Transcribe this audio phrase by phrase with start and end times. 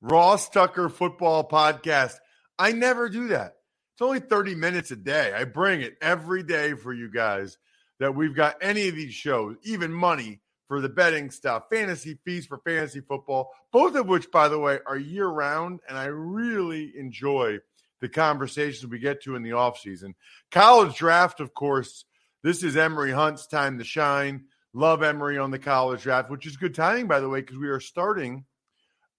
[0.00, 2.14] Ross Tucker football podcast.
[2.58, 3.56] I never do that.
[3.94, 5.32] It's only 30 minutes a day.
[5.32, 7.56] I bring it every day for you guys
[7.98, 12.48] that we've got any of these shows, even money for the betting stuff, fantasy feast
[12.48, 15.80] for fantasy football, both of which, by the way, are year round.
[15.88, 17.58] And I really enjoy
[18.00, 20.14] the conversations we get to in the offseason.
[20.50, 22.04] College draft, of course,
[22.42, 24.44] this is Emory Hunt's time to shine.
[24.74, 27.68] Love Emory on the college draft, which is good timing, by the way, because we
[27.68, 28.44] are starting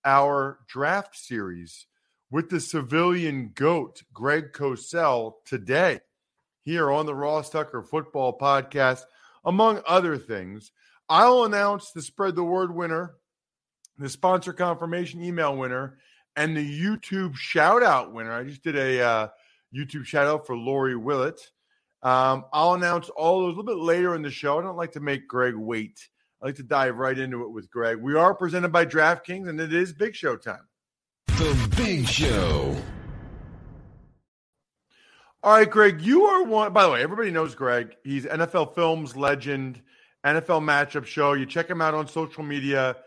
[0.08, 1.86] our draft series
[2.32, 6.00] with the civilian goat, Greg Cosell, today
[6.64, 9.04] here on the Ross Tucker Football Podcast,
[9.44, 10.72] among other things.
[11.10, 13.16] I'll announce the Spread the Word winner,
[13.98, 15.98] the sponsor confirmation email winner,
[16.38, 18.32] and the YouTube shout out winner.
[18.32, 19.28] I just did a uh,
[19.76, 21.52] YouTube shout out for Lori Willett.
[22.02, 24.58] Um, I'll announce all those a little bit later in the show.
[24.58, 26.08] I don't like to make Greg wait.
[26.42, 27.98] I like to dive right into it with Greg.
[27.98, 30.68] We are presented by DraftKings, and it is Big Show time.
[31.28, 32.76] The Big Show.
[35.44, 36.74] All right, Greg, you are one.
[36.74, 37.96] By the way, everybody knows Greg.
[38.04, 39.82] He's NFL Films legend,
[40.26, 41.34] NFL Matchup Show.
[41.34, 42.98] You check him out on social media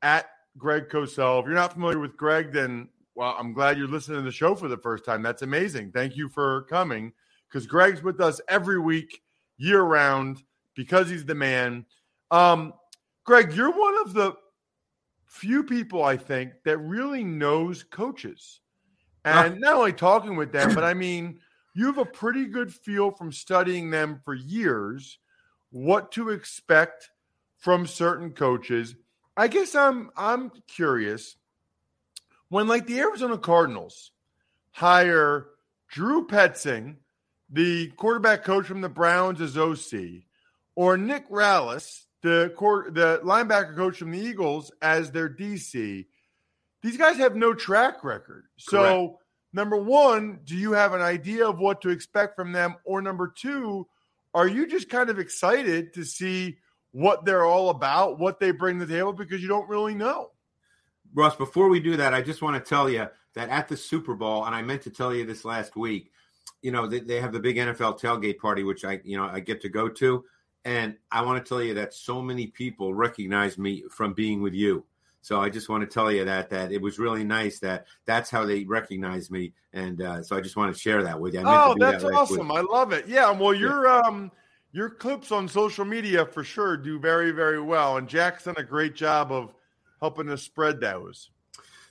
[0.00, 1.40] at Greg Cosell.
[1.40, 4.54] If you're not familiar with Greg, then well, I'm glad you're listening to the show
[4.54, 5.22] for the first time.
[5.22, 5.90] That's amazing.
[5.90, 7.12] Thank you for coming
[7.48, 9.22] because Greg's with us every week,
[9.56, 10.42] year round,
[10.76, 11.84] because he's the man.
[12.30, 12.74] Um,
[13.24, 14.34] Greg, you're one of the
[15.26, 18.60] few people I think that really knows coaches,
[19.24, 21.40] and not only talking with them, but I mean
[21.74, 25.18] you have a pretty good feel from studying them for years
[25.70, 27.10] what to expect
[27.58, 28.94] from certain coaches.
[29.36, 31.36] I guess I'm I'm curious
[32.48, 34.10] when like the Arizona Cardinals
[34.72, 35.46] hire
[35.88, 36.96] Drew Petzing,
[37.50, 40.24] the quarterback coach from the Browns as OC,
[40.74, 46.06] or Nick Rallis, the court, the linebacker coach from the Eagles as their DC.
[46.82, 48.46] These guys have no track record.
[48.56, 49.14] So Correct.
[49.52, 52.76] number one, do you have an idea of what to expect from them?
[52.84, 53.86] Or number two,
[54.34, 56.58] are you just kind of excited to see
[56.92, 60.30] what they're all about, what they bring to the table, because you don't really know?
[61.14, 64.14] Ross, before we do that, I just want to tell you that at the Super
[64.14, 66.10] Bowl, and I meant to tell you this last week,
[66.62, 69.40] you know, they, they have the big NFL tailgate party, which I, you know, I
[69.40, 70.24] get to go to.
[70.64, 74.54] And I want to tell you that so many people recognize me from being with
[74.54, 74.84] you.
[75.20, 78.30] So I just want to tell you that that it was really nice that that's
[78.30, 81.42] how they recognize me, and uh, so I just want to share that with you.
[81.44, 82.14] Oh, that that's week.
[82.14, 82.52] awesome.
[82.52, 83.06] I love it.
[83.06, 83.30] Yeah.
[83.32, 84.30] Well, your um
[84.72, 87.96] your clips on social media for sure do very, very well.
[87.96, 89.52] And Jack's done a great job of
[90.00, 91.30] helping us spread those.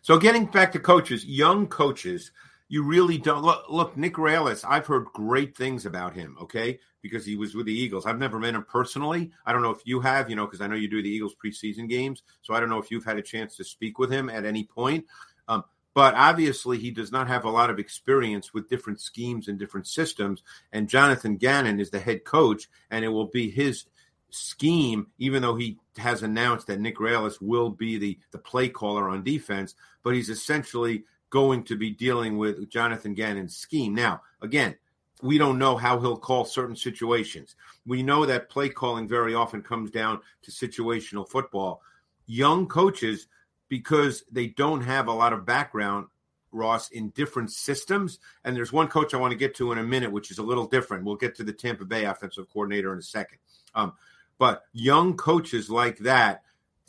[0.02, 2.32] So getting back to coaches, young coaches,
[2.70, 3.66] you really don't look.
[3.70, 6.38] Look, Nick Rallis, I've heard great things about him.
[6.42, 8.06] Okay, because he was with the Eagles.
[8.06, 9.32] I've never met him personally.
[9.46, 11.36] I don't know if you have, you know, because I know you do the Eagles
[11.44, 12.24] preseason games.
[12.42, 14.66] So I don't know if you've had a chance to speak with him at any
[14.66, 15.06] point.
[15.48, 19.58] Um, but obviously, he does not have a lot of experience with different schemes and
[19.58, 20.44] different systems.
[20.72, 23.86] And Jonathan Gannon is the head coach, and it will be his
[24.30, 29.10] scheme, even though he has announced that Nick Rallis will be the, the play caller
[29.10, 29.74] on defense,
[30.04, 33.94] but he's essentially going to be dealing with Jonathan Gannon's scheme.
[33.94, 34.76] Now, again,
[35.22, 37.56] we don't know how he'll call certain situations.
[37.86, 41.82] We know that play calling very often comes down to situational football.
[42.28, 43.28] Young coaches,
[43.70, 46.08] because they don't have a lot of background,
[46.52, 48.20] Ross, in different systems.
[48.44, 50.44] And there's one coach I want to get to in a minute, which is a
[50.44, 51.04] little different.
[51.04, 53.40] We'll get to the Tampa Bay offensive coordinator in a second.
[53.76, 53.94] Um,
[54.38, 56.44] but young coaches like that,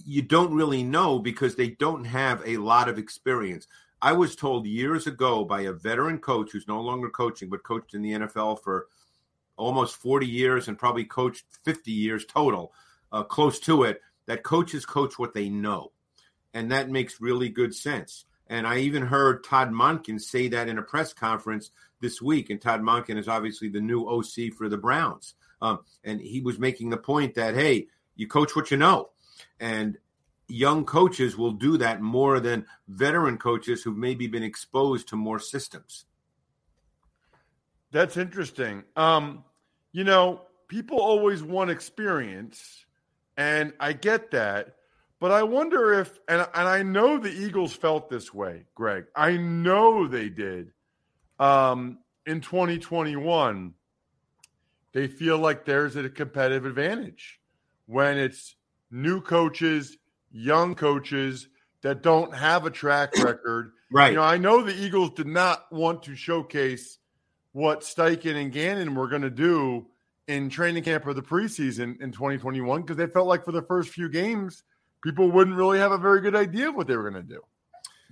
[0.05, 3.67] you don't really know because they don't have a lot of experience.
[4.01, 7.95] I was told years ago by a veteran coach who's no longer coaching, but coached
[7.95, 8.87] in the NFL for
[9.57, 12.73] almost 40 years and probably coached 50 years total,
[13.11, 15.93] uh, close to it, that coaches coach what they know.
[16.55, 18.25] And that makes really good sense.
[18.47, 22.51] And I even heard Todd Monken say that in a press conference this week.
[22.51, 25.35] And Todd Monken is obviously the new OC for the Browns.
[25.61, 29.11] Um, and he was making the point that, hey, you coach what you know.
[29.61, 29.99] And
[30.49, 35.39] young coaches will do that more than veteran coaches who've maybe been exposed to more
[35.39, 36.07] systems.
[37.93, 38.85] That's interesting.
[38.97, 39.45] Um,
[39.93, 42.85] you know, people always want experience,
[43.37, 44.75] and I get that.
[45.21, 49.07] But I wonder if, and, and I know the Eagles felt this way, Greg.
[49.17, 50.71] I know they did
[51.41, 53.75] um, in 2021.
[54.93, 57.41] They feel like there's a competitive advantage
[57.87, 58.55] when it's
[58.91, 59.97] new coaches,
[60.31, 61.49] young coaches
[61.83, 63.73] that don't have a track record.
[63.91, 64.11] Right.
[64.11, 66.99] You know, I know the Eagles did not want to showcase
[67.53, 69.87] what Steichen and Gannon were going to do
[70.27, 73.91] in training camp or the preseason in 2021 because they felt like for the first
[73.91, 74.63] few games,
[75.03, 77.41] people wouldn't really have a very good idea of what they were going to do.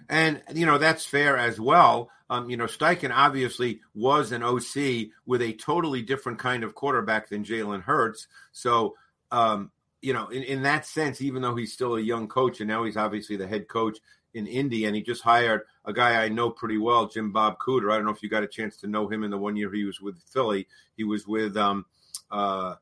[0.08, 2.10] And, you know, that's fair as well.
[2.30, 7.28] Um, you know, Steichen obviously was an OC with a totally different kind of quarterback
[7.28, 8.26] than Jalen Hurts.
[8.52, 8.94] So,
[9.30, 9.70] um,
[10.02, 12.84] you know, in, in that sense, even though he's still a young coach and now
[12.84, 13.98] he's obviously the head coach
[14.34, 17.90] in Indy, and he just hired a guy I know pretty well, Jim Bob Cooter.
[17.90, 19.72] I don't know if you got a chance to know him in the one year
[19.72, 20.68] he was with Philly.
[20.96, 21.86] He was with um,
[22.30, 22.74] uh,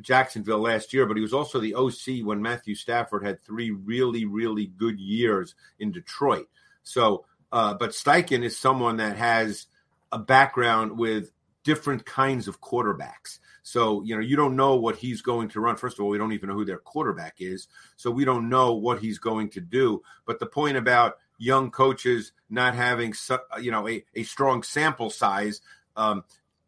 [0.00, 4.24] Jacksonville last year, but he was also the OC when Matthew Stafford had three really,
[4.24, 6.48] really good years in Detroit.
[6.82, 9.66] So, uh, but Steichen is someone that has
[10.10, 11.30] a background with
[11.64, 13.38] different kinds of quarterbacks.
[13.62, 15.76] So, you know, you don't know what he's going to run.
[15.76, 17.66] First of all, we don't even know who their quarterback is.
[17.96, 20.02] So we don't know what he's going to do.
[20.26, 23.14] But the point about young coaches not having,
[23.60, 25.62] you know, a, a strong sample size,
[25.96, 26.24] um,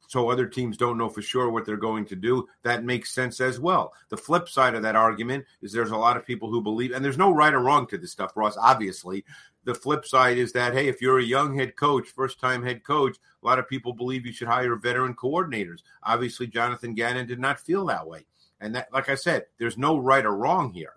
[0.08, 2.48] so other teams don't know for sure what they're going to do.
[2.62, 3.92] That makes sense as well.
[4.08, 7.04] The flip side of that argument is there's a lot of people who believe, and
[7.04, 9.24] there's no right or wrong to this stuff, Ross, obviously.
[9.66, 12.84] The flip side is that, hey, if you're a young head coach, first time head
[12.84, 15.80] coach, a lot of people believe you should hire veteran coordinators.
[16.04, 18.26] Obviously, Jonathan Gannon did not feel that way.
[18.60, 20.94] And that, like I said, there's no right or wrong here.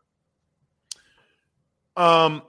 [1.98, 2.44] Um,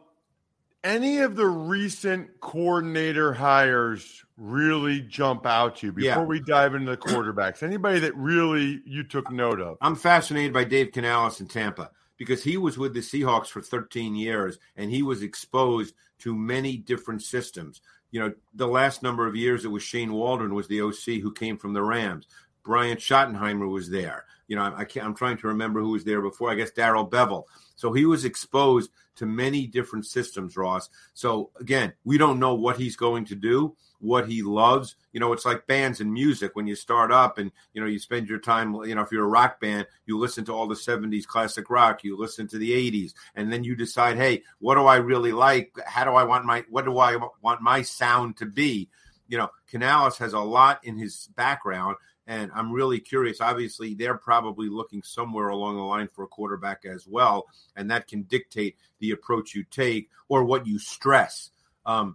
[0.84, 6.24] any of the recent coordinator hires really jump out to you before yeah.
[6.24, 7.62] we dive into the quarterbacks?
[7.62, 9.78] Anybody that really you took note of?
[9.80, 14.14] I'm fascinated by Dave Canales in Tampa because he was with the Seahawks for 13
[14.14, 17.80] years and he was exposed to many different systems.
[18.10, 21.32] You know, the last number of years it was Shane Waldron was the OC who
[21.32, 22.26] came from the Rams.
[22.62, 24.24] Brian Schottenheimer was there.
[24.48, 26.50] You know, I can't, I'm trying to remember who was there before.
[26.50, 27.44] I guess Darrell Bevell.
[27.76, 30.88] So he was exposed to many different systems, Ross.
[31.14, 34.96] So again, we don't know what he's going to do, what he loves.
[35.12, 36.52] You know, it's like bands and music.
[36.54, 39.24] When you start up and you know you spend your time, you know, if you're
[39.24, 42.70] a rock band, you listen to all the '70s classic rock, you listen to the
[42.70, 45.72] '80s, and then you decide, hey, what do I really like?
[45.86, 48.88] How do I want my what do I want my sound to be?
[49.28, 51.96] You know, Canales has a lot in his background
[52.30, 53.40] and I'm really curious.
[53.40, 57.48] Obviously, they're probably looking somewhere along the line for a quarterback as well.
[57.74, 61.50] And that can dictate the approach you take or what you stress
[61.84, 62.14] um,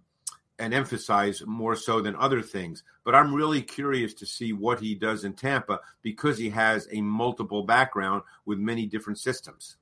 [0.58, 2.82] and emphasize more so than other things.
[3.04, 7.02] But I'm really curious to see what he does in Tampa because he has a
[7.02, 9.76] multiple background with many different systems.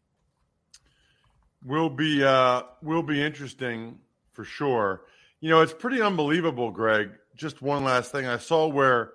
[1.63, 3.99] Will be uh, will be interesting
[4.31, 5.03] for sure.
[5.41, 7.11] You know, it's pretty unbelievable, Greg.
[7.35, 9.11] Just one last thing I saw where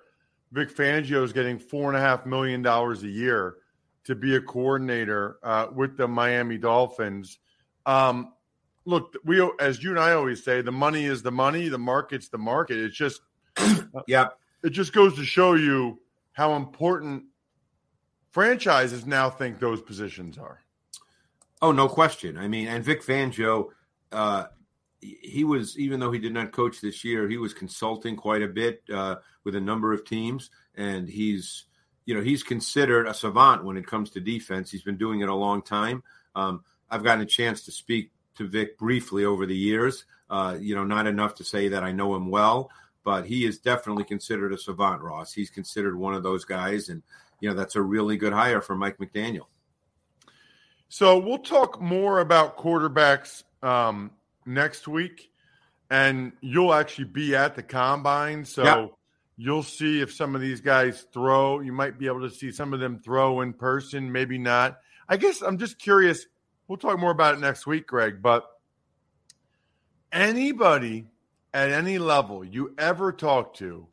[0.53, 3.57] Vic Fangio is getting four and a half million dollars a year
[4.05, 7.39] to be a coordinator uh, with the Miami Dolphins.
[7.85, 8.33] Um,
[8.85, 12.29] look, we as you and I always say, the money is the money, the market's
[12.29, 12.79] the market.
[12.79, 13.21] It's just,
[14.07, 14.29] yeah,
[14.65, 16.01] it just goes to show you
[16.33, 17.25] how important
[18.31, 20.61] franchises now think those positions are.
[21.61, 22.39] Oh, no question.
[22.39, 23.71] I mean, and Vic Fangio,
[24.13, 24.45] uh,
[25.01, 28.49] he was even though he did not coach this year, he was consulting quite a
[28.49, 31.65] bit uh, with a number of teams, and he's
[32.05, 34.71] you know he's considered a savant when it comes to defense.
[34.71, 36.03] He's been doing it a long time.
[36.35, 40.05] Um, I've gotten a chance to speak to Vic briefly over the years.
[40.31, 42.71] Uh, you know, not enough to say that I know him well,
[43.05, 45.03] but he is definitely considered a savant.
[45.03, 47.03] Ross, he's considered one of those guys, and
[47.41, 49.47] you know that's a really good hire for Mike McDaniel.
[50.89, 54.11] So we'll talk more about quarterbacks um,
[54.49, 55.31] next week.
[55.91, 58.45] and you'll actually be at the combine.
[58.45, 58.91] So Yep.
[59.39, 61.61] you'll see if some of these guys throw.
[61.61, 64.81] You might be able to see some of them throw in person, maybe not.
[65.09, 66.27] I guess I'm just curious.
[66.67, 68.47] We'll talk more about it next week, Greg, but
[70.13, 71.07] anybody
[71.55, 73.87] at any level you ever talk to,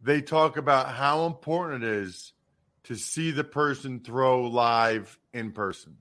[0.00, 2.32] they talk about how important it is
[2.84, 5.98] to see the person throw live in person.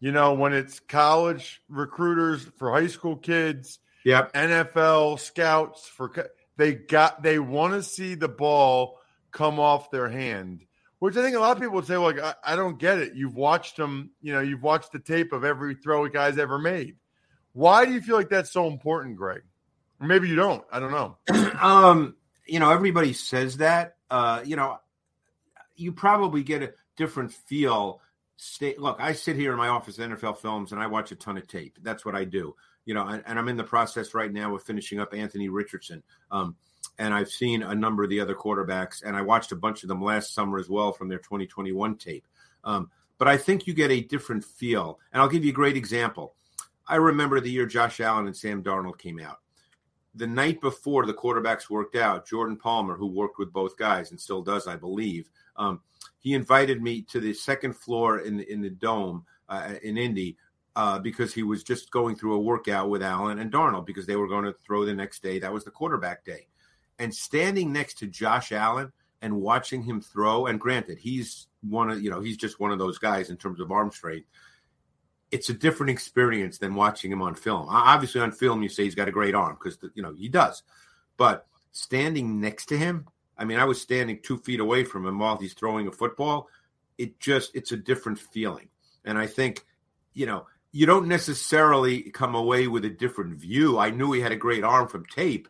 [0.00, 4.34] You know, when it's college recruiters for high school kids, Yep.
[4.34, 9.00] NFL scouts for they got they want to see the ball
[9.32, 10.64] come off their hand,
[11.00, 13.16] which I think a lot of people would say, like, I, I don't get it.
[13.16, 16.56] You've watched them, you know, you've watched the tape of every throw a guy's ever
[16.56, 16.98] made.
[17.52, 19.42] Why do you feel like that's so important, Greg?
[20.00, 20.62] Or maybe you don't.
[20.70, 21.16] I don't know.
[21.60, 22.14] um,
[22.46, 23.96] you know, everybody says that.
[24.08, 24.78] Uh, you know,
[25.74, 28.00] you probably get a different feel.
[28.36, 31.16] Stay, look, I sit here in my office at NFL Films and I watch a
[31.16, 31.78] ton of tape.
[31.82, 32.54] That's what I do.
[32.84, 36.02] You know, and, and I'm in the process right now of finishing up Anthony Richardson.
[36.30, 36.56] Um,
[36.98, 39.88] and I've seen a number of the other quarterbacks, and I watched a bunch of
[39.88, 42.26] them last summer as well from their 2021 tape.
[42.64, 44.98] Um, but I think you get a different feel.
[45.12, 46.34] And I'll give you a great example.
[46.86, 49.40] I remember the year Josh Allen and Sam Darnold came out
[50.16, 54.20] the night before the quarterbacks worked out, Jordan Palmer, who worked with both guys and
[54.20, 55.80] still does, I believe, um,
[56.18, 60.36] he invited me to the second floor in the, in the dome uh, in Indy
[60.74, 64.16] uh, because he was just going through a workout with Allen and Darnold because they
[64.16, 65.38] were going to throw the next day.
[65.38, 66.48] That was the quarterback day,
[66.98, 68.92] and standing next to Josh Allen
[69.22, 70.46] and watching him throw.
[70.46, 73.60] And granted, he's one of you know he's just one of those guys in terms
[73.60, 74.26] of arm strength
[75.30, 77.66] it's a different experience than watching him on film.
[77.68, 80.62] Obviously, on film, you say he's got a great arm because you know he does,
[81.16, 83.06] but standing next to him,
[83.36, 86.48] I mean, I was standing two feet away from him while he's throwing a football.
[86.98, 88.68] It just it's a different feeling,
[89.04, 89.64] and I think
[90.14, 93.78] you know you don't necessarily come away with a different view.
[93.78, 95.48] I knew he had a great arm from tape,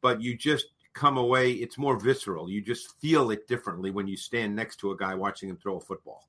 [0.00, 1.52] but you just come away.
[1.52, 2.50] It's more visceral.
[2.50, 5.76] You just feel it differently when you stand next to a guy watching him throw
[5.76, 6.28] a football.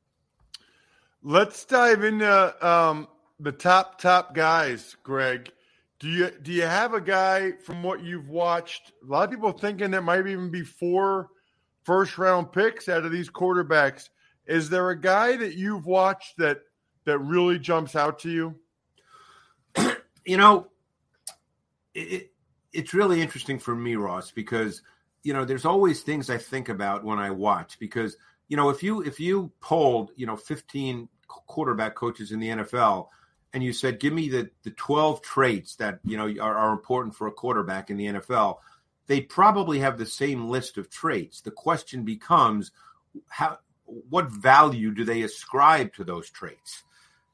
[1.27, 3.07] Let's dive into um,
[3.39, 5.51] the top top guys, Greg.
[5.97, 8.91] Do you do you have a guy from what you've watched?
[9.03, 11.29] A lot of people thinking there might even be four
[11.83, 14.09] first round picks out of these quarterbacks.
[14.45, 16.59] Is there a guy that you've watched that
[17.05, 18.55] that really jumps out to you?
[20.27, 20.67] You know,
[21.93, 22.31] it,
[22.73, 24.83] it's really interesting for me, Ross, because
[25.23, 28.15] you know there's always things I think about when I watch because
[28.47, 33.07] you know if you if you polled you know 15 quarterback coaches in the NFL
[33.53, 37.15] and you said give me the the 12 traits that you know are, are important
[37.15, 38.57] for a quarterback in the NFL
[39.07, 41.41] they probably have the same list of traits.
[41.41, 42.71] The question becomes
[43.27, 46.83] how what value do they ascribe to those traits?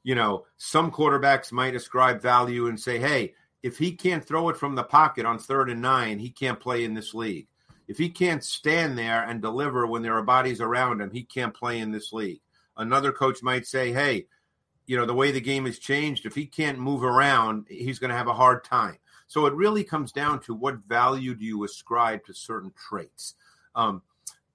[0.02, 4.56] You know some quarterbacks might ascribe value and say hey if he can't throw it
[4.56, 7.46] from the pocket on third and nine he can't play in this league.
[7.88, 11.52] If he can't stand there and deliver when there are bodies around him, he can't
[11.52, 12.40] play in this league.
[12.76, 14.26] Another coach might say, hey,
[14.86, 18.10] you know, the way the game has changed, if he can't move around, he's going
[18.10, 18.98] to have a hard time.
[19.26, 23.34] So it really comes down to what value do you ascribe to certain traits.
[23.74, 24.02] Um,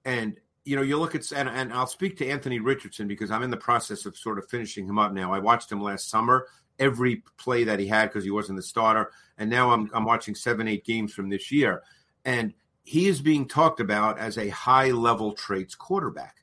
[0.04, 3.42] and, you know, you look at, and, and I'll speak to Anthony Richardson because I'm
[3.42, 5.32] in the process of sort of finishing him up now.
[5.32, 6.46] I watched him last summer,
[6.78, 9.10] every play that he had because he wasn't the starter.
[9.38, 11.82] And now I'm, I'm watching seven, eight games from this year.
[12.24, 16.36] And he is being talked about as a high level traits quarterback.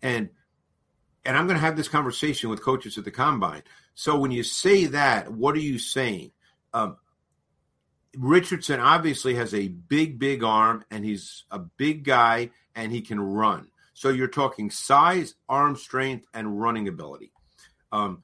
[0.00, 0.30] And
[1.24, 3.62] and I'm going to have this conversation with coaches at the combine.
[3.94, 6.32] So when you say that, what are you saying?
[6.72, 6.96] Um,
[8.16, 13.20] Richardson obviously has a big, big arm, and he's a big guy, and he can
[13.20, 13.68] run.
[13.94, 17.32] So you're talking size, arm strength, and running ability.
[17.92, 18.22] Um,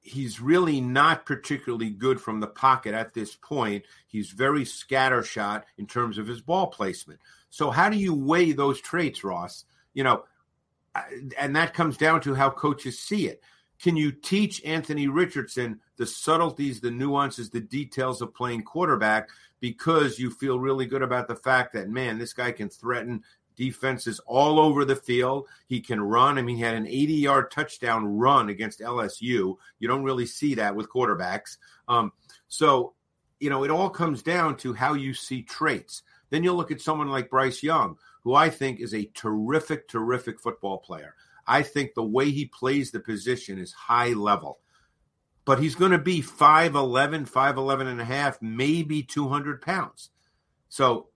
[0.00, 3.84] he's really not particularly good from the pocket at this point.
[4.06, 7.20] He's very scattershot in terms of his ball placement.
[7.50, 9.64] So how do you weigh those traits, Ross?
[9.94, 10.24] You know,
[11.38, 13.42] and that comes down to how coaches see it.
[13.80, 19.28] Can you teach Anthony Richardson the subtleties, the nuances, the details of playing quarterback
[19.60, 23.22] because you feel really good about the fact that, man, this guy can threaten
[23.56, 25.46] defenses all over the field.
[25.66, 26.38] He can run.
[26.38, 29.56] I mean, he had an 80 yard touchdown run against LSU.
[29.78, 31.58] You don't really see that with quarterbacks.
[31.88, 32.12] Um,
[32.46, 32.94] so,
[33.40, 36.02] you know, it all comes down to how you see traits.
[36.30, 37.96] Then you'll look at someone like Bryce Young,
[38.28, 41.14] who I think is a terrific, terrific football player.
[41.46, 44.58] I think the way he plays the position is high level.
[45.46, 50.10] But he's going to be 5'11, 5'11 and a half, maybe 200 pounds.
[50.68, 51.08] So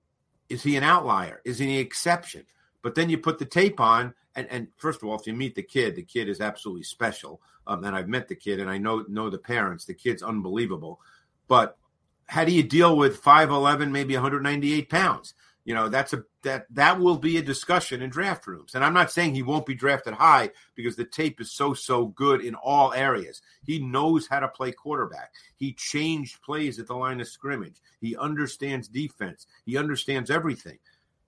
[0.48, 1.42] is he an outlier?
[1.44, 2.46] Is he an exception?
[2.80, 5.54] But then you put the tape on, and, and first of all, if you meet
[5.54, 7.42] the kid, the kid is absolutely special.
[7.66, 9.84] Um, and I've met the kid, and I know know the parents.
[9.84, 10.98] The kid's unbelievable.
[11.46, 11.76] But
[12.24, 15.34] how do you deal with 5'11, maybe 198 pounds?
[15.64, 18.74] You know, that's a that that will be a discussion in draft rooms.
[18.74, 22.06] And I'm not saying he won't be drafted high because the tape is so so
[22.06, 23.42] good in all areas.
[23.64, 25.32] He knows how to play quarterback.
[25.56, 27.76] He changed plays at the line of scrimmage.
[28.00, 29.46] He understands defense.
[29.64, 30.78] He understands everything.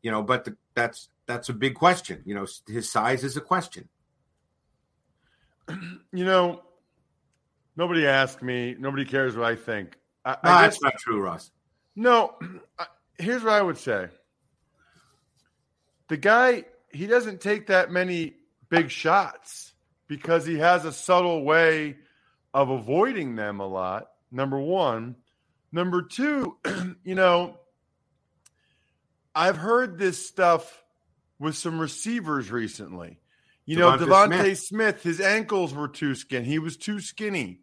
[0.02, 2.20] You know, but the, that's that's a big question.
[2.24, 3.88] You know, his size is a question.
[6.12, 6.62] You know,
[7.76, 8.76] nobody asked me.
[8.78, 9.96] Nobody cares what I think.
[10.24, 11.50] I, No, I that's not true, Ross.
[11.96, 12.34] No,
[12.78, 12.86] I-
[13.18, 14.08] here's what I would say.
[16.14, 18.34] The guy, he doesn't take that many
[18.68, 19.72] big shots
[20.06, 21.96] because he has a subtle way
[22.54, 24.10] of avoiding them a lot.
[24.30, 25.16] Number one.
[25.72, 26.56] Number two,
[27.04, 27.58] you know,
[29.34, 30.84] I've heard this stuff
[31.40, 33.18] with some receivers recently.
[33.66, 34.58] You know, Devonta Devontae Smith.
[34.60, 36.44] Smith, his ankles were too skinny.
[36.44, 37.58] He was too skinny.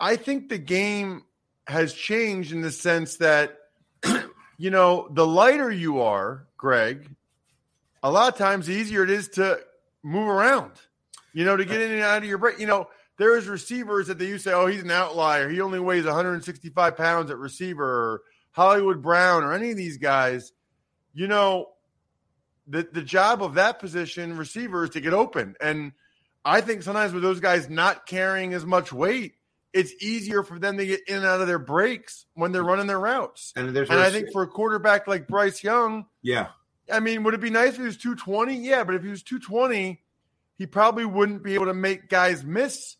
[0.00, 1.22] I think the game
[1.68, 3.58] has changed in the sense that,
[4.58, 7.14] you know, the lighter you are, Greg,
[8.02, 9.60] a lot of times the easier it is to
[10.02, 10.72] move around,
[11.32, 12.58] you know, to get in and out of your break.
[12.58, 12.88] You know,
[13.18, 15.48] there's receivers that they used to say, oh, he's an outlier.
[15.48, 20.52] He only weighs 165 pounds at receiver, or Hollywood Brown, or any of these guys.
[21.12, 21.68] You know,
[22.66, 25.56] the, the job of that position, receiver, is to get open.
[25.60, 25.92] And
[26.44, 29.34] I think sometimes with those guys not carrying as much weight,
[29.72, 32.86] it's easier for them to get in and out of their breaks when they're running
[32.86, 33.52] their routes.
[33.54, 36.48] And there's And I think for a quarterback like Bryce Young, yeah,
[36.92, 38.56] I mean, would it be nice if he was 220?
[38.56, 40.02] Yeah, but if he was 220,
[40.56, 42.96] he probably wouldn't be able to make guys miss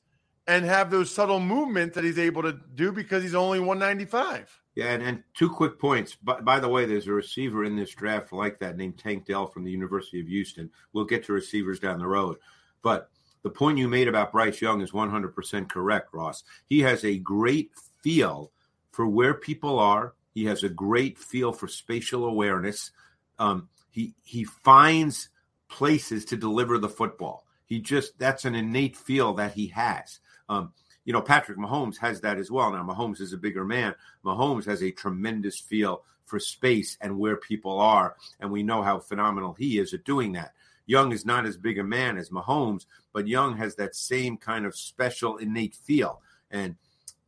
[0.47, 4.61] and have those subtle movements that he's able to do because he's only 195.
[4.75, 6.15] Yeah, and, and two quick points.
[6.15, 9.47] By, by the way, there's a receiver in this draft like that named Tank Dell
[9.47, 10.71] from the University of Houston.
[10.93, 12.37] We'll get to receivers down the road.
[12.83, 13.11] But
[13.43, 16.45] the point you made about Bryce Young is 100% correct, Ross.
[16.67, 17.71] He has a great
[18.03, 18.53] feel
[18.93, 20.15] for where people are.
[20.35, 22.91] He has a great feel for spatial awareness.
[23.39, 25.29] Um, he he finds
[25.69, 27.45] places to deliver the football.
[27.67, 30.21] He just that's an innate feel that he has.
[30.49, 30.73] Um,
[31.05, 32.73] you know, Patrick Mahomes has that as well.
[32.73, 33.95] Now, Mahomes is a bigger man.
[34.25, 38.99] Mahomes has a tremendous feel for space and where people are, and we know how
[38.99, 40.53] phenomenal he is at doing that.
[40.87, 44.67] Young is not as big a man as Mahomes, but Young has that same kind
[44.67, 46.77] of special innate feel, and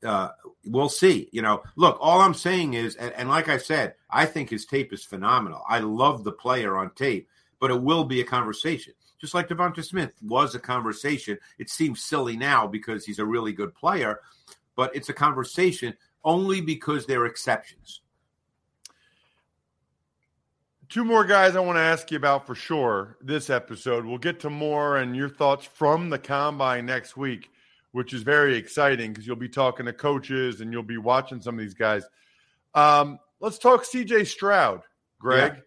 [0.04, 0.30] uh,
[0.66, 1.28] we'll see.
[1.32, 4.66] You know, look, all I'm saying is, and, and like I said, I think his
[4.66, 5.62] tape is phenomenal.
[5.68, 7.28] I love the player on tape,
[7.60, 8.94] but it will be a conversation.
[9.20, 11.38] Just like Devonta Smith was a conversation.
[11.58, 14.20] It seems silly now because he's a really good player,
[14.74, 18.00] but it's a conversation only because they're exceptions.
[20.88, 24.04] Two more guys I want to ask you about for sure this episode.
[24.04, 27.50] We'll get to more and your thoughts from the combine next week,
[27.92, 31.54] which is very exciting because you'll be talking to coaches and you'll be watching some
[31.54, 32.04] of these guys.
[32.74, 34.82] Um, let's talk CJ Stroud,
[35.18, 35.62] Greg.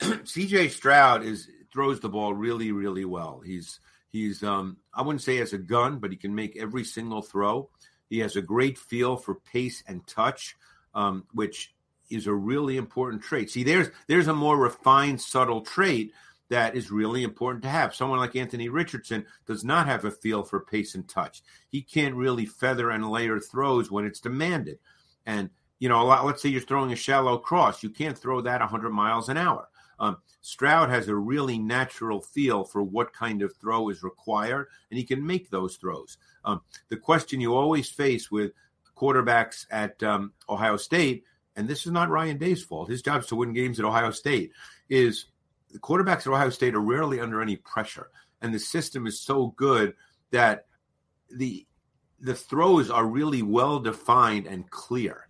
[0.00, 3.40] CJ Stroud is throws the ball really, really well.
[3.44, 3.80] He's
[4.10, 7.68] he's um I wouldn't say has a gun, but he can make every single throw.
[8.08, 10.56] He has a great feel for pace and touch,
[10.94, 11.74] um, which
[12.10, 13.50] is a really important trait.
[13.50, 16.12] See, there's there's a more refined, subtle trait
[16.54, 17.96] that is really important to have.
[17.96, 21.42] Someone like Anthony Richardson does not have a feel for pace and touch.
[21.68, 24.78] He can't really feather and layer throws when it's demanded.
[25.26, 28.40] And you know, a lot, let's say you're throwing a shallow cross, you can't throw
[28.40, 29.68] that 100 miles an hour.
[29.98, 34.98] Um, Stroud has a really natural feel for what kind of throw is required, and
[34.98, 36.18] he can make those throws.
[36.44, 38.52] Um, the question you always face with
[38.96, 41.24] quarterbacks at um, Ohio State,
[41.56, 44.12] and this is not Ryan Day's fault, his job is to win games at Ohio
[44.12, 44.52] State,
[44.88, 45.26] is
[45.74, 48.08] the quarterbacks at Ohio State are rarely under any pressure,
[48.40, 49.94] and the system is so good
[50.30, 50.66] that
[51.30, 51.66] the
[52.20, 55.26] the throws are really well defined and clear.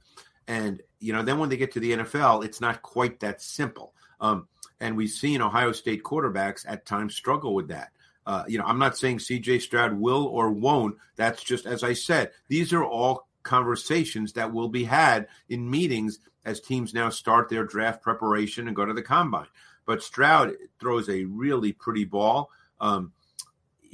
[0.47, 3.95] And you know, then when they get to the NFL, it's not quite that simple.
[4.21, 4.47] Um,
[4.81, 7.91] and we've seen Ohio State quarterbacks at times struggle with that.
[8.27, 10.97] Uh, you know, I'm not saying CJ Stroud will or won't.
[11.17, 12.33] That's just as I said.
[12.49, 17.65] These are all conversations that will be had in meetings as teams now start their
[17.65, 19.47] draft preparation and go to the combine.
[19.87, 22.51] But Stroud throws a really pretty ball.
[22.81, 23.13] Um,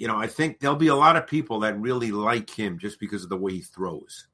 [0.01, 2.99] you know, I think there'll be a lot of people that really like him just
[2.99, 4.29] because of the way he throws.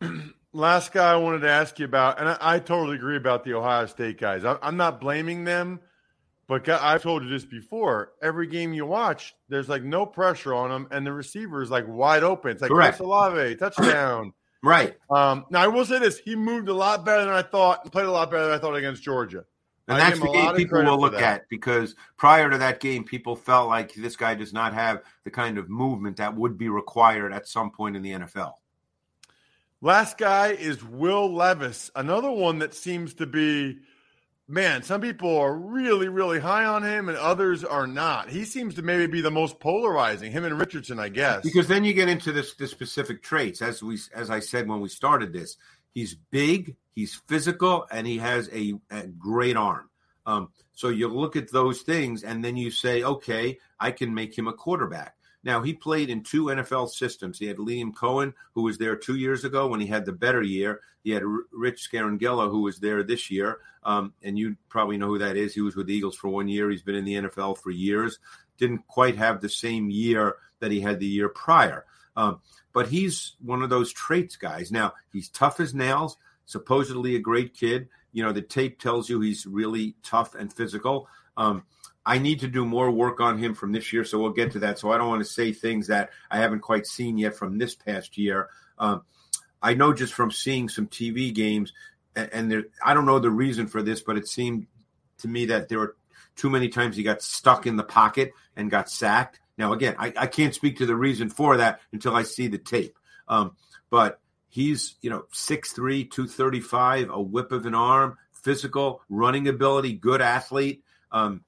[0.52, 3.54] Last guy I wanted to ask you about, and I, I totally agree about the
[3.54, 4.44] Ohio State guys.
[4.44, 5.80] I, I'm not blaming them,
[6.46, 8.12] but I've told you this before.
[8.22, 11.86] Every game you watch, there's like no pressure on them, and the receiver is like
[11.88, 12.50] wide open.
[12.52, 12.96] It's like Correct.
[12.96, 14.32] Chris Olave, touchdown.
[14.64, 14.96] Right.
[15.10, 17.92] Um, now I will say this: he moved a lot better than I thought, and
[17.92, 19.44] played a lot better than I thought against Georgia.
[19.86, 22.56] And I that's the him a lot game people will look at because prior to
[22.58, 26.34] that game, people felt like this guy does not have the kind of movement that
[26.34, 28.54] would be required at some point in the NFL.
[29.82, 33.80] Last guy is Will Levis, another one that seems to be,
[34.48, 38.30] man, some people are really, really high on him and others are not.
[38.30, 41.42] He seems to maybe be the most polarizing, him and Richardson, I guess.
[41.42, 44.80] Because then you get into this the specific traits, as we as I said when
[44.80, 45.58] we started this.
[45.94, 49.88] He's big, he's physical, and he has a, a great arm.
[50.26, 54.36] Um, so you look at those things, and then you say, okay, I can make
[54.36, 55.14] him a quarterback.
[55.44, 57.38] Now he played in two NFL systems.
[57.38, 60.42] He had Liam Coen, who was there two years ago when he had the better
[60.42, 60.80] year.
[61.04, 65.18] He had Rich Scangarello, who was there this year, um, and you probably know who
[65.18, 65.54] that is.
[65.54, 66.70] He was with the Eagles for one year.
[66.70, 68.18] He's been in the NFL for years.
[68.56, 71.84] Didn't quite have the same year that he had the year prior,
[72.16, 72.40] um,
[72.74, 74.70] but he's one of those traits guys.
[74.70, 76.18] Now he's tough as nails.
[76.44, 77.88] Supposedly a great kid.
[78.12, 81.08] You know the tape tells you he's really tough and physical.
[81.38, 81.64] Um,
[82.04, 84.58] I need to do more work on him from this year, so we'll get to
[84.58, 84.78] that.
[84.78, 87.74] So I don't want to say things that I haven't quite seen yet from this
[87.74, 88.48] past year.
[88.78, 89.02] Um,
[89.62, 91.72] I know just from seeing some TV games,
[92.14, 94.66] and, there, I don't know the reason for this, but it seemed
[95.18, 95.96] to me that there were
[96.36, 99.40] too many times he got stuck in the pocket and got sacked.
[99.56, 102.58] Now, again, I, I can't speak to the reason for that until I see the
[102.58, 102.98] tape.
[103.28, 103.56] Um,
[103.90, 110.20] but he's, you know, 6'3, 235, a whip of an arm, physical, running ability, good
[110.20, 110.82] athlete.
[111.12, 111.44] Um,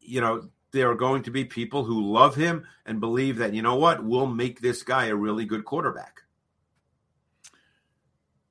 [0.00, 3.62] you know, there are going to be people who love him and believe that, you
[3.62, 6.22] know what, we'll make this guy a really good quarterback.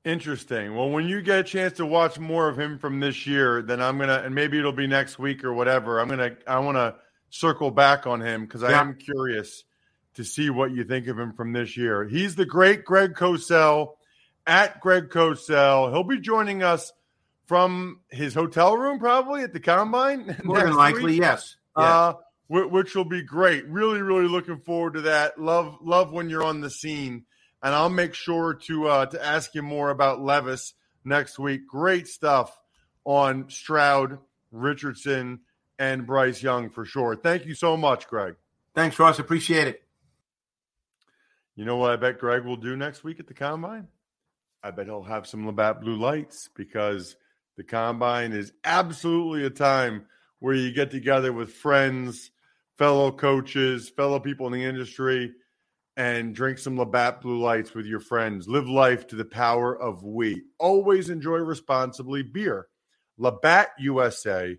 [0.04, 0.74] Interesting.
[0.74, 3.80] Well, when you get a chance to watch more of him from this year, then
[3.80, 5.98] I'm gonna, and maybe it'll be next week or whatever.
[5.98, 6.96] I'm gonna, I want to
[7.34, 8.80] circle back on him because I Yeah.
[8.80, 9.64] am curious
[10.14, 12.04] to see what you think of him from this year.
[12.04, 13.94] He's the great Greg Cosell
[14.46, 15.90] at Greg Cosell.
[15.92, 16.92] He'll be joining us
[17.46, 20.36] from his hotel room probably at the combine.
[20.44, 21.20] More than likely, week.
[21.22, 21.56] yes.
[21.74, 22.14] Uh,
[22.46, 23.66] whi- which will be great.
[23.66, 25.40] Really, really looking forward to that.
[25.40, 27.24] Love, love when you're on the scene,
[27.62, 31.66] and I'll make sure to uh, to ask you more about Levis next week.
[31.66, 32.56] Great stuff
[33.04, 34.18] on Stroud,
[34.52, 35.40] Richardson,
[35.78, 37.16] and Bryce Young for sure.
[37.16, 38.36] Thank you so much, Greg.
[38.74, 39.18] Thanks, Ross.
[39.18, 39.82] Appreciate it.
[41.56, 43.88] You know what I bet Greg will do next week at the combine?
[44.62, 47.16] I bet he'll have some Labatt blue lights because
[47.56, 50.06] the combine is absolutely a time
[50.40, 52.30] where you get together with friends,
[52.76, 55.32] fellow coaches, fellow people in the industry,
[55.96, 58.48] and drink some Labatt blue lights with your friends.
[58.48, 60.42] Live life to the power of we.
[60.58, 62.66] Always enjoy responsibly beer.
[63.16, 64.58] Labatt USA,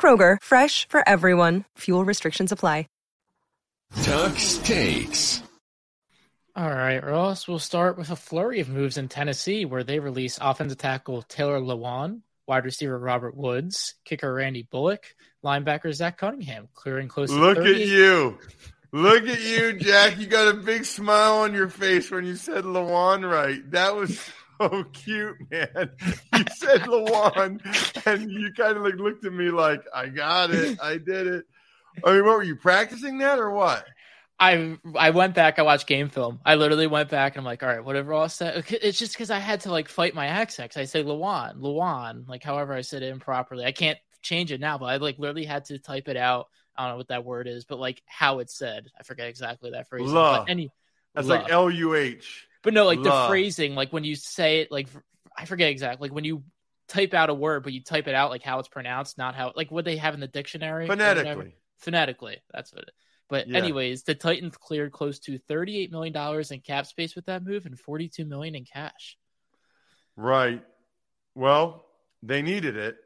[0.00, 1.64] Kroger, fresh for everyone.
[1.80, 2.86] Fuel restrictions apply.
[4.02, 5.42] Tuck's Takes.
[6.56, 7.48] All right, Ross.
[7.48, 11.60] We'll start with a flurry of moves in Tennessee, where they release offensive tackle Taylor
[11.60, 17.30] Lewan, wide receiver Robert Woods, kicker Randy Bullock, linebacker Zach Cunningham, clearing close.
[17.30, 18.38] Look to at you.
[18.92, 20.18] Look at you, Jack.
[20.18, 23.68] You got a big smile on your face when you said Lawan right.
[23.70, 24.20] That was
[24.60, 25.90] so cute, man.
[26.34, 30.78] You said Lawan, and you kind of like looked at me like, I got it.
[30.82, 31.44] I did it.
[32.04, 33.84] I mean, what were you practicing that or what?
[34.38, 35.58] I I went back.
[35.58, 36.40] I watched game film.
[36.46, 38.64] I literally went back and I'm like, all right, whatever Ross said.
[38.70, 40.76] It's just because I had to like fight my accent.
[40.76, 43.64] I say Lawan, Lawan, like however I said it improperly.
[43.64, 46.48] I can't change it now, but I like literally had to type it out.
[46.76, 48.86] I don't know what that word is, but like how it's said.
[48.98, 50.10] I forget exactly that phrase.
[50.10, 50.70] But any,
[51.14, 52.46] That's like L U H.
[52.62, 54.88] But no, like the phrasing, like when you say it, like
[55.36, 56.44] I forget exactly, like when you
[56.88, 59.52] type out a word, but you type it out like how it's pronounced, not how
[59.56, 60.86] like what they have in the dictionary.
[60.86, 61.54] Phonetically.
[61.78, 62.82] Phonetically, that's what.
[62.82, 62.90] It,
[63.28, 63.56] but Yeah.
[63.58, 67.64] anyways, the Titans cleared close to thirty-eight million dollars in cap space with that move
[67.64, 69.16] and forty-two million in cash.
[70.16, 70.62] Right.
[71.34, 71.86] Well,
[72.22, 72.96] they needed it,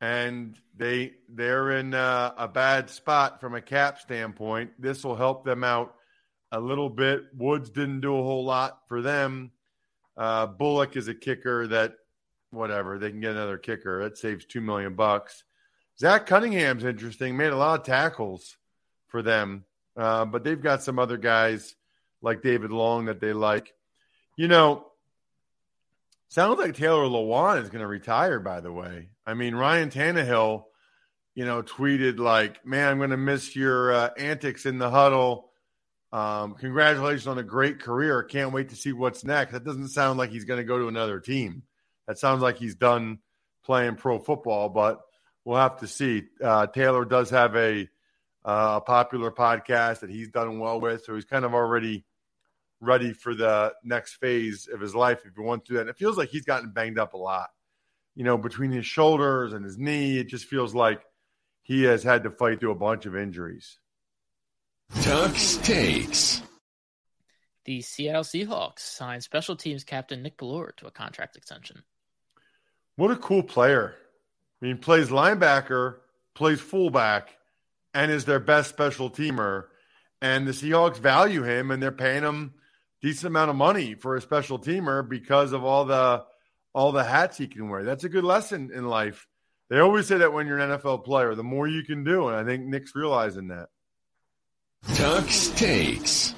[0.00, 4.70] and they they're in uh, a bad spot from a cap standpoint.
[4.78, 5.96] This will help them out
[6.52, 7.24] a little bit.
[7.36, 9.50] Woods didn't do a whole lot for them.
[10.16, 11.94] Uh, Bullock is a kicker that
[12.50, 15.42] whatever they can get another kicker that saves two million bucks.
[15.98, 17.36] Zach Cunningham's interesting.
[17.36, 18.56] Made a lot of tackles
[19.08, 19.64] for them,
[19.96, 21.74] uh, but they've got some other guys
[22.20, 23.74] like David Long that they like.
[24.36, 24.86] You know,
[26.32, 29.10] Sounds like Taylor Lewan is going to retire, by the way.
[29.26, 30.64] I mean, Ryan Tannehill,
[31.34, 35.51] you know, tweeted like, man, I'm going to miss your uh, antics in the huddle.
[36.12, 38.22] Um, congratulations on a great career.
[38.22, 39.52] Can't wait to see what's next.
[39.52, 41.62] That doesn't sound like he's going to go to another team.
[42.06, 43.20] That sounds like he's done
[43.64, 45.00] playing pro football, but
[45.44, 46.24] we'll have to see.
[46.42, 47.88] Uh, Taylor does have a
[48.44, 52.04] uh, a popular podcast that he's done well with, so he's kind of already
[52.80, 55.80] ready for the next phase of his life if he wants to.
[55.80, 57.50] And it feels like he's gotten banged up a lot,
[58.16, 60.18] you know, between his shoulders and his knee.
[60.18, 61.02] It just feels like
[61.62, 63.78] he has had to fight through a bunch of injuries.
[65.02, 66.42] Tuck's takes.
[67.64, 71.82] The Seattle Seahawks signed special teams captain Nick Bellore to a contract extension.
[72.96, 73.94] What a cool player.
[74.60, 75.96] I mean, plays linebacker,
[76.34, 77.36] plays fullback,
[77.94, 79.64] and is their best special teamer.
[80.20, 82.54] And the Seahawks value him, and they're paying him
[83.00, 86.24] decent amount of money for a special teamer because of all the
[86.74, 87.84] all the hats he can wear.
[87.84, 89.26] That's a good lesson in life.
[89.68, 92.36] They always say that when you're an NFL player, the more you can do, and
[92.36, 93.68] I think Nick's realizing that.
[94.94, 96.34] Tuck's takes.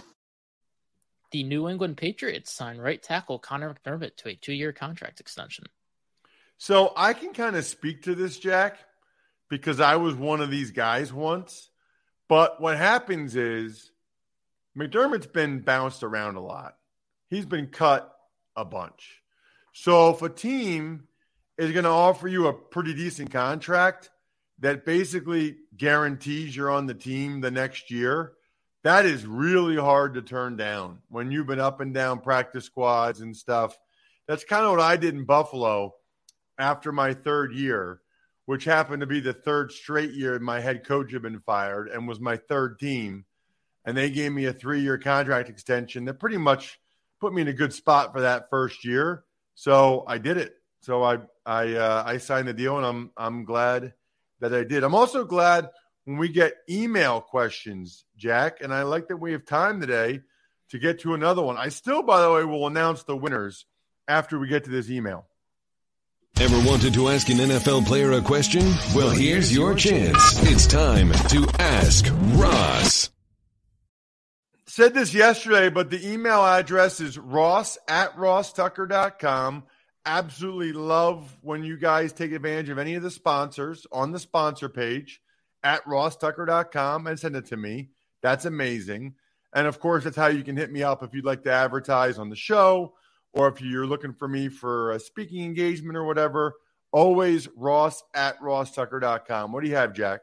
[1.32, 5.66] The New England Patriots signed right tackle Connor McDermott to a two-year contract extension.
[6.58, 8.78] So I can kind of speak to this, Jack,
[9.50, 11.68] because I was one of these guys once.
[12.28, 13.90] But what happens is
[14.78, 16.76] McDermott's been bounced around a lot.
[17.28, 18.14] He's been cut
[18.56, 19.22] a bunch.
[19.72, 21.08] So if a team
[21.58, 24.10] is going to offer you a pretty decent contract
[24.60, 28.32] that basically guarantees you're on the team the next year,
[28.82, 33.20] that is really hard to turn down when you've been up and down practice squads
[33.20, 33.78] and stuff.
[34.28, 35.94] That's kind of what I did in Buffalo
[36.58, 38.00] after my third year,
[38.46, 42.06] which happened to be the third straight year my head coach had been fired and
[42.06, 43.24] was my third team.
[43.86, 46.78] And they gave me a three year contract extension that pretty much
[47.20, 49.24] put me in a good spot for that first year.
[49.54, 50.56] So I did it.
[50.80, 53.94] So I I uh, I signed the deal, and I'm I'm glad
[54.48, 54.84] that I did.
[54.84, 55.68] I'm also glad
[56.04, 60.20] when we get email questions, Jack, and I like that we have time today
[60.70, 61.56] to get to another one.
[61.56, 63.66] I still, by the way, will announce the winners
[64.08, 65.26] after we get to this email.
[66.40, 68.62] Ever wanted to ask an NFL player a question?
[68.94, 70.18] Well, here's your chance.
[70.42, 73.10] It's time to ask Ross.
[74.66, 79.62] Said this yesterday, but the email address is ross at rosstucker.com.
[80.06, 84.68] Absolutely love when you guys take advantage of any of the sponsors on the sponsor
[84.68, 85.20] page
[85.62, 87.88] at rosstucker.com and send it to me.
[88.22, 89.14] That's amazing.
[89.54, 92.18] And of course, that's how you can hit me up if you'd like to advertise
[92.18, 92.94] on the show
[93.32, 96.54] or if you're looking for me for a speaking engagement or whatever.
[96.92, 99.52] Always ross at rosstucker.com.
[99.52, 100.20] What do you have, Jack?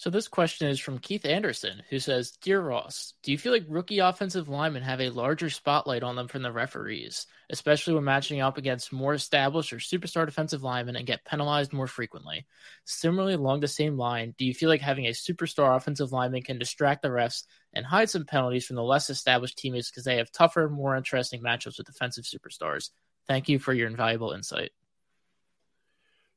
[0.00, 3.66] So this question is from Keith Anderson, who says, "Dear Ross, do you feel like
[3.68, 8.40] rookie offensive linemen have a larger spotlight on them from the referees, especially when matching
[8.40, 12.46] up against more established or superstar defensive linemen and get penalized more frequently?
[12.86, 16.58] Similarly, along the same line, do you feel like having a superstar offensive lineman can
[16.58, 20.32] distract the refs and hide some penalties from the less established teammates because they have
[20.32, 22.88] tougher, more interesting matchups with defensive superstars?
[23.26, 24.72] Thank you for your invaluable insight."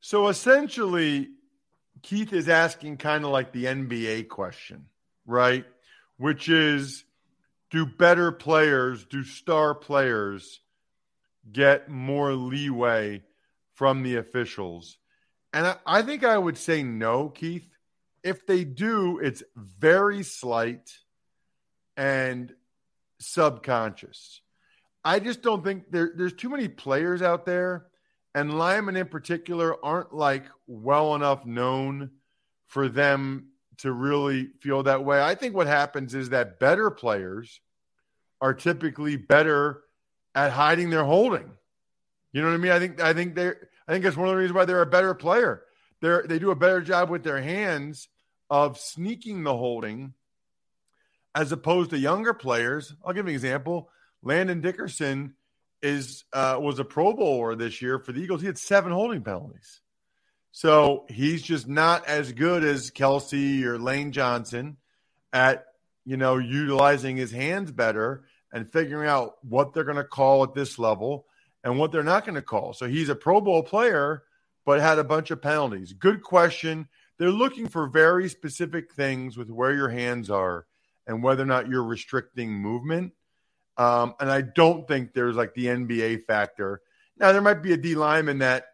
[0.01, 1.29] So essentially,
[2.03, 4.85] Keith is asking kind of like the NBA question,
[5.25, 5.65] right?
[6.17, 7.05] Which is
[7.71, 10.59] do better players, do star players
[11.49, 13.23] get more leeway
[13.73, 14.97] from the officials?
[15.53, 17.67] And I, I, think I would say no, Keith.
[18.21, 20.91] If they do, it's very slight
[21.95, 22.53] and
[23.19, 24.41] subconscious.
[25.05, 27.87] I just don't think there, there's too many players out there
[28.35, 32.11] and linemen in particular aren't like well enough known
[32.67, 35.21] for them to really feel that way.
[35.21, 37.59] I think what happens is that better players
[38.41, 39.83] are typically better
[40.35, 41.51] at hiding their holding.
[42.31, 42.71] You know what I mean?
[42.71, 44.87] I think I think they I think that's one of the reasons why they're a
[44.87, 45.63] better player.
[46.01, 48.07] They're they do a better job with their hands
[48.49, 50.13] of sneaking the holding
[51.35, 52.93] as opposed to younger players.
[53.05, 53.89] I'll give an example.
[54.21, 55.35] Landon Dickerson
[55.83, 58.41] is uh, was a Pro Bowler this year for the Eagles.
[58.41, 59.81] He had seven holding penalties.
[60.51, 64.77] So he's just not as good as Kelce or Lane Johnson
[65.33, 65.65] at,
[66.05, 70.53] you know, utilizing his hands better and figuring out what they're going to call at
[70.53, 71.25] this level
[71.63, 72.73] and what they're not going to call.
[72.73, 74.23] So he's a Pro Bowl player,
[74.63, 75.91] but had a bunch of penalties.
[75.91, 76.87] Good question.
[77.17, 80.67] They're looking for very specific things with where your hands are
[81.07, 83.13] and whether or not you're restricting movement.
[83.77, 86.81] Um, and I don't think there's like the NBA factor.
[87.17, 88.67] Now, there might be a D lineman that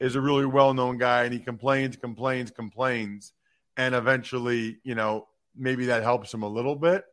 [0.00, 3.32] is a really well known guy and he complains, complains, complains.
[3.76, 7.04] And eventually, you know, maybe that helps him a little bit,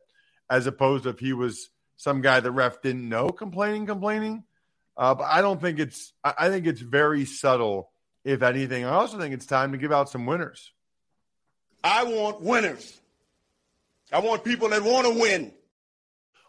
[0.50, 4.44] as opposed to if he was some guy the ref didn't know complaining, complaining.
[4.96, 7.90] Uh, but I don't think it's, I think it's very subtle,
[8.24, 8.84] if anything.
[8.84, 10.72] I also think it's time to give out some winners.
[11.82, 13.00] I want winners.
[14.12, 15.52] I want people that want to win.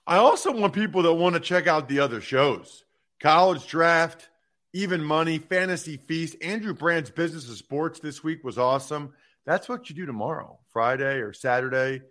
[0.06, 2.84] I also want people that want to check out the other shows.
[3.20, 4.30] College Draft
[4.74, 6.36] even money, fantasy feast.
[6.42, 9.14] Andrew Brandt's business of sports this week was awesome.
[9.46, 12.02] That's what you do tomorrow, Friday or Saturday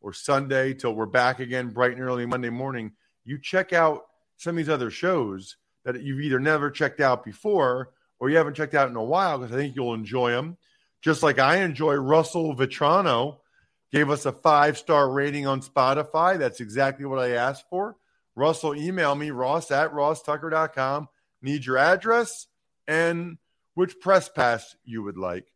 [0.00, 2.92] or Sunday till we're back again bright and early Monday morning.
[3.24, 4.02] You check out
[4.36, 8.54] some of these other shows that you've either never checked out before or you haven't
[8.54, 10.56] checked out in a while because I think you'll enjoy them.
[11.00, 13.38] Just like I enjoy Russell Vitrano
[13.92, 16.38] gave us a five star rating on Spotify.
[16.38, 17.96] That's exactly what I asked for.
[18.34, 21.08] Russell, email me, ross at rosstucker.com.
[21.42, 22.46] Need your address
[22.88, 23.36] and
[23.74, 25.52] which press pass you would like.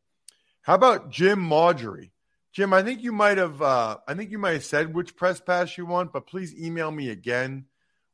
[0.63, 2.11] How about Jim Maudry?
[2.53, 5.41] Jim, I think you might have uh, I think you might have said which press
[5.41, 7.67] pass you want, but please email me again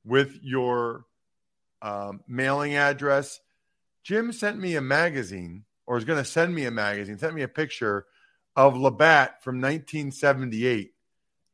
[0.04, 1.04] with your
[1.80, 3.40] um, mailing address.
[4.02, 7.42] Jim sent me a magazine, or is going to send me a magazine, sent me
[7.42, 8.06] a picture
[8.56, 10.92] of Labatt from 1978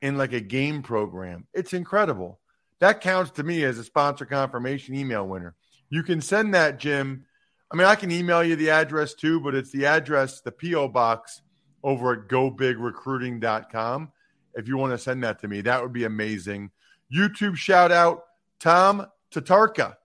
[0.03, 1.47] in like a game program.
[1.53, 2.41] It's incredible.
[2.81, 5.55] That counts to me as a sponsor confirmation email winner.
[5.91, 7.25] You can send that, Jim.
[7.71, 10.89] I mean, I can email you the address too, but it's the address, the P.O.
[10.89, 11.43] box
[11.83, 14.13] over at gobigrecruiting.com.
[14.55, 16.71] If you want to send that to me, that would be amazing.
[17.15, 18.25] YouTube shout out
[18.59, 19.97] Tom Tatarka.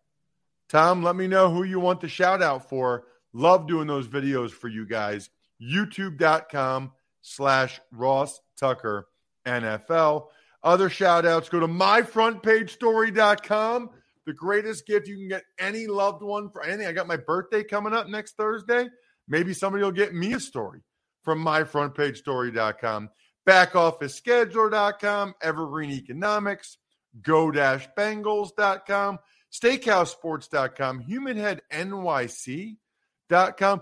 [0.69, 3.06] Tom, let me know who you want the shout out for.
[3.34, 5.29] Love doing those videos for you guys.
[5.63, 9.08] YouTube.com slash Ross Tucker
[9.45, 10.28] NFL.
[10.63, 13.89] Other shout outs go to myfrontpagestory.com.
[14.26, 16.88] The greatest gift you can get any loved one for anything.
[16.88, 18.88] I got my birthday coming up next Thursday.
[19.28, 20.80] Maybe somebody will get me a story
[21.23, 23.10] from myfrontpagestory.com.
[23.47, 26.78] Backofficescheduler.com, Evergreen Economics,
[27.21, 29.19] go-bengals.com,
[29.52, 33.82] steakhousesports.com, humanheadnyc.com,